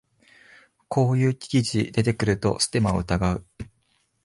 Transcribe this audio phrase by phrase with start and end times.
[0.87, 3.45] こういう記事出てくるとステマを疑う